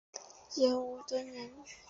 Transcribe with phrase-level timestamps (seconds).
[0.55, 1.51] 严虞敦人。